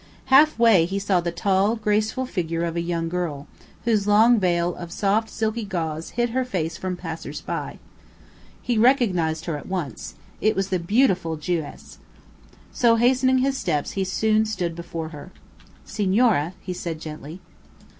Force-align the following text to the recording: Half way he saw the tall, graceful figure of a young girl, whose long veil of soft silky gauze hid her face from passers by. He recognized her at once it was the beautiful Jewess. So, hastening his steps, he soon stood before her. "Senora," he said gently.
Half 0.33 0.57
way 0.57 0.85
he 0.85 0.97
saw 0.97 1.21
the 1.21 1.31
tall, 1.31 1.75
graceful 1.75 2.25
figure 2.25 2.63
of 2.63 2.75
a 2.75 2.81
young 2.81 3.07
girl, 3.07 3.45
whose 3.85 4.07
long 4.07 4.39
veil 4.39 4.73
of 4.73 4.91
soft 4.91 5.29
silky 5.29 5.63
gauze 5.63 6.09
hid 6.17 6.31
her 6.31 6.43
face 6.43 6.75
from 6.75 6.97
passers 6.97 7.41
by. 7.41 7.77
He 8.63 8.79
recognized 8.79 9.45
her 9.45 9.57
at 9.57 9.67
once 9.67 10.15
it 10.41 10.55
was 10.55 10.69
the 10.69 10.79
beautiful 10.79 11.35
Jewess. 11.35 11.99
So, 12.73 12.95
hastening 12.95 13.37
his 13.45 13.57
steps, 13.59 13.91
he 13.91 14.03
soon 14.03 14.47
stood 14.47 14.75
before 14.75 15.09
her. 15.09 15.31
"Senora," 15.85 16.55
he 16.61 16.73
said 16.73 16.99
gently. 16.99 17.39